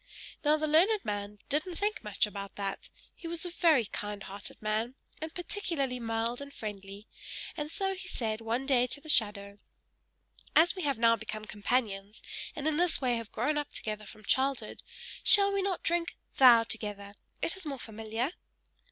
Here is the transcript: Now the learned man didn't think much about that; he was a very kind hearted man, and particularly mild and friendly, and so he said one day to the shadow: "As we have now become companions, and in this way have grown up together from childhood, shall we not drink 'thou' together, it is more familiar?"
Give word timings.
Now 0.43 0.57
the 0.57 0.65
learned 0.65 1.05
man 1.05 1.37
didn't 1.47 1.75
think 1.75 2.03
much 2.03 2.25
about 2.25 2.55
that; 2.55 2.89
he 3.13 3.27
was 3.27 3.45
a 3.45 3.51
very 3.51 3.85
kind 3.85 4.23
hearted 4.23 4.59
man, 4.59 4.95
and 5.21 5.31
particularly 5.31 5.99
mild 5.99 6.41
and 6.41 6.51
friendly, 6.51 7.05
and 7.55 7.69
so 7.69 7.93
he 7.93 8.07
said 8.07 8.41
one 8.41 8.65
day 8.65 8.87
to 8.87 8.99
the 8.99 9.09
shadow: 9.09 9.59
"As 10.55 10.75
we 10.75 10.81
have 10.81 10.97
now 10.97 11.15
become 11.17 11.45
companions, 11.45 12.23
and 12.55 12.67
in 12.67 12.77
this 12.77 12.99
way 12.99 13.17
have 13.17 13.31
grown 13.31 13.59
up 13.59 13.71
together 13.73 14.07
from 14.07 14.23
childhood, 14.25 14.81
shall 15.23 15.53
we 15.53 15.61
not 15.61 15.83
drink 15.83 16.15
'thou' 16.37 16.63
together, 16.63 17.13
it 17.43 17.55
is 17.55 17.63
more 17.67 17.77
familiar?" 17.77 18.31